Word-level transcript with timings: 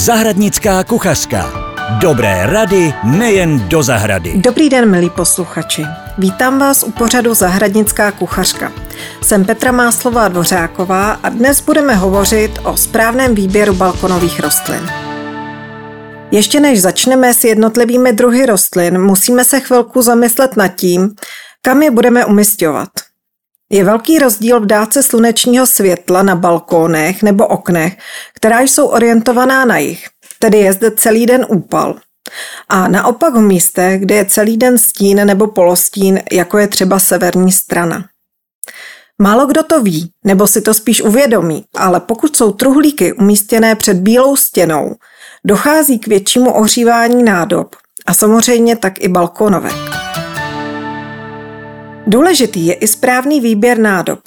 Zahradnická 0.00 0.84
kuchařka. 0.84 1.52
Dobré 2.00 2.46
rady 2.46 2.94
nejen 3.04 3.68
do 3.68 3.82
zahrady. 3.82 4.32
Dobrý 4.36 4.68
den, 4.68 4.90
milí 4.90 5.10
posluchači. 5.10 5.86
Vítám 6.18 6.58
vás 6.58 6.82
u 6.82 6.90
pořadu 6.90 7.34
Zahradnická 7.34 8.12
kuchařka. 8.12 8.72
Jsem 9.22 9.44
Petra 9.44 9.72
Máslová 9.72 10.28
Dvořáková 10.28 11.12
a 11.12 11.28
dnes 11.28 11.60
budeme 11.60 11.94
hovořit 11.94 12.58
o 12.64 12.76
správném 12.76 13.34
výběru 13.34 13.74
balkonových 13.74 14.40
rostlin. 14.40 14.90
Ještě 16.30 16.60
než 16.60 16.82
začneme 16.82 17.34
s 17.34 17.44
jednotlivými 17.44 18.12
druhy 18.12 18.46
rostlin, 18.46 18.98
musíme 18.98 19.44
se 19.44 19.60
chvilku 19.60 20.02
zamyslet 20.02 20.56
nad 20.56 20.68
tím, 20.68 21.14
kam 21.62 21.82
je 21.82 21.90
budeme 21.90 22.24
umistovat. 22.24 22.88
Je 23.72 23.84
velký 23.84 24.18
rozdíl 24.18 24.60
v 24.60 24.66
dálce 24.66 25.02
slunečního 25.02 25.66
světla 25.66 26.22
na 26.22 26.36
balkónech 26.36 27.22
nebo 27.22 27.46
oknech, 27.46 27.96
která 28.34 28.60
jsou 28.60 28.86
orientovaná 28.86 29.64
na 29.64 29.78
jih, 29.78 30.06
tedy 30.38 30.58
je 30.58 30.72
zde 30.72 30.90
celý 30.90 31.26
den 31.26 31.46
úpal. 31.48 31.96
A 32.68 32.88
naopak 32.88 33.34
v 33.34 33.40
místech, 33.40 34.00
kde 34.00 34.14
je 34.14 34.24
celý 34.24 34.56
den 34.56 34.78
stín 34.78 35.26
nebo 35.26 35.46
polostín, 35.46 36.20
jako 36.32 36.58
je 36.58 36.68
třeba 36.68 36.98
severní 36.98 37.52
strana. 37.52 38.04
Málo 39.22 39.46
kdo 39.46 39.62
to 39.62 39.82
ví, 39.82 40.10
nebo 40.24 40.46
si 40.46 40.62
to 40.62 40.74
spíš 40.74 41.02
uvědomí, 41.02 41.64
ale 41.76 42.00
pokud 42.00 42.36
jsou 42.36 42.52
truhlíky 42.52 43.12
umístěné 43.12 43.74
před 43.74 43.96
bílou 43.96 44.36
stěnou, 44.36 44.94
dochází 45.44 45.98
k 45.98 46.06
většímu 46.06 46.52
ohřívání 46.52 47.22
nádob 47.22 47.76
a 48.06 48.14
samozřejmě 48.14 48.76
tak 48.76 49.00
i 49.00 49.08
balkonovek. 49.08 49.89
Důležitý 52.10 52.66
je 52.66 52.74
i 52.74 52.88
správný 52.88 53.40
výběr 53.40 53.78
nádob. 53.78 54.20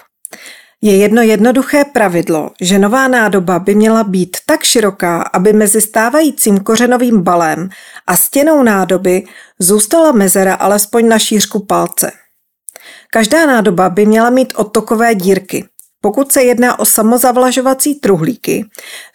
Je 0.81 0.97
jedno 0.97 1.21
jednoduché 1.21 1.85
pravidlo, 1.85 2.51
že 2.61 2.79
nová 2.79 3.07
nádoba 3.07 3.59
by 3.59 3.75
měla 3.75 4.03
být 4.03 4.37
tak 4.45 4.63
široká, 4.63 5.21
aby 5.21 5.53
mezi 5.53 5.81
stávajícím 5.81 6.59
kořenovým 6.59 7.21
balem 7.21 7.69
a 8.07 8.17
stěnou 8.17 8.63
nádoby 8.63 9.23
zůstala 9.59 10.11
mezera 10.11 10.53
alespoň 10.55 11.08
na 11.08 11.19
šířku 11.19 11.66
palce. 11.66 12.11
Každá 13.11 13.45
nádoba 13.45 13.89
by 13.89 14.05
měla 14.05 14.30
mít 14.30 14.53
odtokové 14.55 15.15
dírky. 15.15 15.65
Pokud 16.02 16.31
se 16.31 16.43
jedná 16.43 16.80
o 16.80 16.86
samozavlažovací 16.86 17.95
truhlíky, 17.95 18.65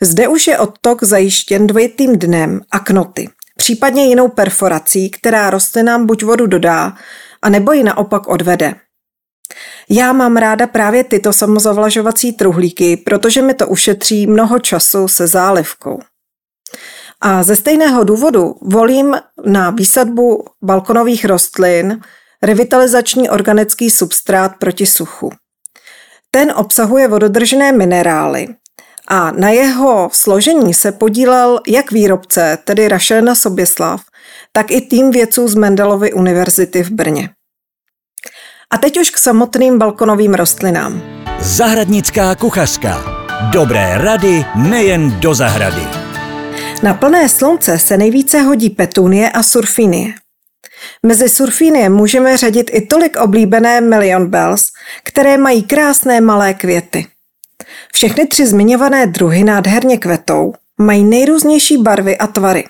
zde 0.00 0.28
už 0.28 0.46
je 0.46 0.58
odtok 0.58 1.04
zajištěn 1.04 1.66
dvojitým 1.66 2.18
dnem 2.18 2.60
a 2.70 2.78
knoty, 2.78 3.28
případně 3.56 4.06
jinou 4.06 4.28
perforací, 4.28 5.10
která 5.10 5.50
rostlinám 5.50 6.06
buď 6.06 6.24
vodu 6.24 6.46
dodá, 6.46 6.96
a 7.42 7.48
nebo 7.48 7.72
ji 7.72 7.82
naopak 7.82 8.28
odvede. 8.28 8.74
Já 9.90 10.12
mám 10.12 10.36
ráda 10.36 10.66
právě 10.66 11.04
tyto 11.04 11.32
samozavlažovací 11.32 12.32
truhlíky, 12.32 12.96
protože 12.96 13.42
mi 13.42 13.54
to 13.54 13.66
ušetří 13.66 14.26
mnoho 14.26 14.58
času 14.58 15.08
se 15.08 15.26
zálivkou. 15.26 16.00
A 17.20 17.42
ze 17.42 17.56
stejného 17.56 18.04
důvodu 18.04 18.54
volím 18.62 19.16
na 19.46 19.70
výsadbu 19.70 20.44
balkonových 20.62 21.24
rostlin 21.24 22.00
revitalizační 22.42 23.30
organický 23.30 23.90
substrát 23.90 24.52
proti 24.58 24.86
suchu. 24.86 25.32
Ten 26.30 26.52
obsahuje 26.56 27.08
vododržené 27.08 27.72
minerály 27.72 28.48
a 29.08 29.30
na 29.30 29.50
jeho 29.50 30.10
složení 30.12 30.74
se 30.74 30.92
podílel 30.92 31.60
jak 31.68 31.92
výrobce, 31.92 32.58
tedy 32.64 32.88
Rašelna 32.88 33.34
Soběslav, 33.34 34.00
tak 34.58 34.70
i 34.70 34.80
tým 34.80 35.10
vědců 35.10 35.48
z 35.48 35.54
Mendelovy 35.54 36.12
univerzity 36.12 36.82
v 36.82 36.90
Brně. 36.90 37.30
A 38.70 38.78
teď 38.78 38.98
už 38.98 39.10
k 39.10 39.18
samotným 39.18 39.78
balkonovým 39.78 40.34
rostlinám. 40.34 41.02
Zahradnická 41.40 42.34
kuchařka. 42.34 43.04
Dobré 43.52 43.94
rady 43.98 44.44
nejen 44.54 45.20
do 45.20 45.34
zahrady. 45.34 45.82
Na 46.82 46.94
plné 46.94 47.28
slunce 47.28 47.78
se 47.78 47.96
nejvíce 47.96 48.40
hodí 48.40 48.70
petunie 48.70 49.30
a 49.30 49.42
surfinie. 49.42 50.14
Mezi 51.06 51.28
surfinie 51.28 51.88
můžeme 51.88 52.36
řadit 52.36 52.70
i 52.74 52.86
tolik 52.86 53.16
oblíbené 53.16 53.80
Million 53.80 54.26
Bells, 54.26 54.66
které 55.04 55.38
mají 55.38 55.62
krásné 55.62 56.20
malé 56.20 56.54
květy. 56.54 57.06
Všechny 57.92 58.26
tři 58.26 58.46
zmiňované 58.46 59.06
druhy 59.06 59.44
nádherně 59.44 59.98
kvetou, 59.98 60.52
mají 60.78 61.04
nejrůznější 61.04 61.76
barvy 61.82 62.18
a 62.18 62.26
tvary. 62.26 62.64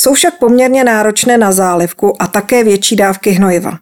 Jsou 0.00 0.14
však 0.14 0.38
poměrně 0.38 0.84
náročné 0.84 1.38
na 1.38 1.52
zálivku 1.52 2.22
a 2.22 2.26
také 2.26 2.64
větší 2.64 2.96
dávky 2.96 3.30
hnojiva. 3.30 3.78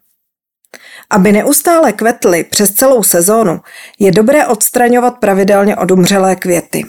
Aby 1.10 1.32
neustále 1.32 1.93
kvetly 1.93 2.44
přes 2.44 2.72
celou 2.72 3.03
sezónu, 3.03 3.60
je 3.98 4.12
dobré 4.12 4.47
odstraňovat 4.47 5.19
pravidelně 5.19 5.76
odumřelé 5.76 6.37
květy. 6.37 6.84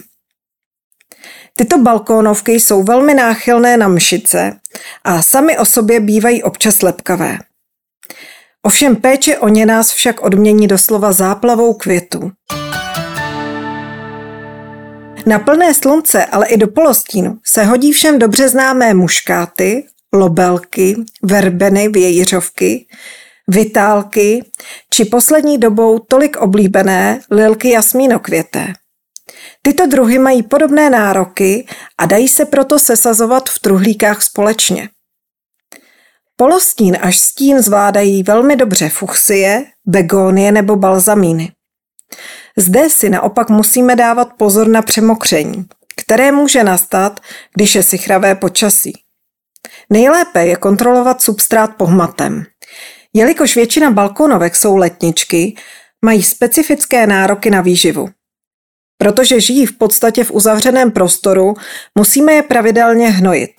Tyto 1.55 1.77
balkónovky 1.77 2.51
jsou 2.51 2.83
velmi 2.83 3.13
náchylné 3.13 3.77
na 3.77 3.87
mšice 3.87 4.59
a 5.03 5.21
sami 5.21 5.57
o 5.57 5.65
sobě 5.65 5.99
bývají 5.99 6.43
občas 6.43 6.81
lepkavé. 6.81 7.37
Ovšem 8.63 8.95
péče 8.95 9.37
o 9.37 9.47
ně 9.47 9.65
nás 9.65 9.91
však 9.91 10.21
odmění 10.21 10.67
doslova 10.67 11.11
záplavou 11.11 11.73
květů. 11.73 12.31
Na 15.25 15.39
plné 15.39 15.73
slunce, 15.73 16.25
ale 16.25 16.47
i 16.47 16.57
do 16.57 16.67
polostínu 16.67 17.39
se 17.45 17.63
hodí 17.63 17.91
všem 17.91 18.19
dobře 18.19 18.49
známé 18.49 18.93
muškáty, 18.93 19.87
lobelky, 20.13 20.95
verbeny, 21.23 21.89
vějířovky, 21.89 22.87
vitálky 23.47 24.45
či 24.89 25.05
poslední 25.05 25.57
dobou 25.57 25.99
tolik 25.99 26.37
oblíbené 26.37 27.19
lilky 27.31 27.69
jasmínokvěté. 27.69 28.73
Tyto 29.61 29.85
druhy 29.87 30.19
mají 30.19 30.43
podobné 30.43 30.89
nároky 30.89 31.67
a 31.97 32.05
dají 32.05 32.27
se 32.27 32.45
proto 32.45 32.79
sesazovat 32.79 33.49
v 33.49 33.59
truhlíkách 33.59 34.21
společně. 34.21 34.89
Polostín 36.35 36.97
až 37.01 37.19
stín 37.19 37.61
zvládají 37.61 38.23
velmi 38.23 38.55
dobře 38.55 38.89
fuchsie, 38.89 39.65
begonie 39.85 40.51
nebo 40.51 40.75
balzamíny. 40.75 41.51
Zde 42.57 42.89
si 42.89 43.09
naopak 43.09 43.49
musíme 43.49 43.95
dávat 43.95 44.33
pozor 44.37 44.67
na 44.67 44.81
přemokření, 44.81 45.65
které 45.97 46.31
může 46.31 46.63
nastat, 46.63 47.19
když 47.55 47.75
je 47.75 47.83
sichravé 47.83 48.35
počasí. 48.35 48.93
Nejlépe 49.89 50.45
je 50.45 50.55
kontrolovat 50.55 51.21
substrát 51.21 51.75
pohmatem. 51.75 52.43
Jelikož 53.13 53.55
většina 53.55 53.91
balkonovek 53.91 54.55
jsou 54.55 54.75
letničky, 54.75 55.55
mají 56.05 56.23
specifické 56.23 57.07
nároky 57.07 57.49
na 57.49 57.61
výživu. 57.61 58.09
Protože 58.97 59.41
žijí 59.41 59.65
v 59.65 59.77
podstatě 59.77 60.23
v 60.23 60.31
uzavřeném 60.31 60.91
prostoru, 60.91 61.53
musíme 61.97 62.33
je 62.33 62.43
pravidelně 62.43 63.09
hnojit. 63.09 63.51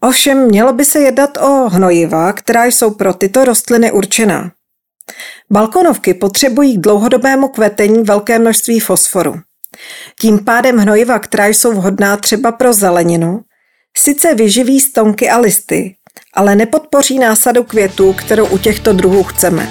Ovšem 0.00 0.46
mělo 0.46 0.72
by 0.72 0.84
se 0.84 1.00
jednat 1.00 1.36
o 1.36 1.68
hnojiva, 1.68 2.32
která 2.32 2.64
jsou 2.64 2.90
pro 2.90 3.14
tyto 3.14 3.44
rostliny 3.44 3.92
určená. 3.92 4.50
Balkonovky 5.52 6.14
potřebují 6.14 6.76
k 6.76 6.80
dlouhodobému 6.80 7.48
kvetení 7.48 8.02
velké 8.02 8.38
množství 8.38 8.80
fosforu. 8.80 9.34
Tím 10.20 10.44
pádem 10.44 10.78
hnojiva, 10.78 11.18
která 11.18 11.46
jsou 11.46 11.72
vhodná 11.72 12.16
třeba 12.16 12.52
pro 12.52 12.72
zeleninu, 12.72 13.40
sice 13.96 14.34
vyživí 14.34 14.80
stonky 14.80 15.30
a 15.30 15.38
listy, 15.38 15.96
ale 16.34 16.56
nepodpoří 16.56 17.18
násadu 17.18 17.64
květů, 17.64 18.12
kterou 18.12 18.46
u 18.46 18.58
těchto 18.58 18.92
druhů 18.92 19.22
chceme. 19.22 19.68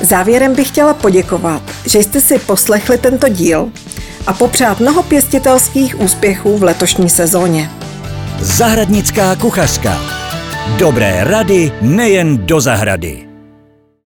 Závěrem 0.00 0.54
bych 0.54 0.68
chtěla 0.68 0.94
poděkovat, 0.94 1.62
že 1.86 1.98
jste 1.98 2.20
si 2.20 2.38
poslechli 2.38 2.98
tento 2.98 3.28
díl 3.28 3.72
a 4.26 4.32
popřát 4.32 4.80
mnoho 4.80 5.02
pěstitelských 5.02 6.00
úspěchů 6.00 6.58
v 6.58 6.62
letošní 6.62 7.10
sezóně. 7.10 7.70
Zahradnická 8.40 9.36
kuchařka. 9.36 10.00
Dobré 10.78 11.24
rady 11.24 11.72
nejen 11.82 12.46
do 12.46 12.60
zahrady. 12.60 13.25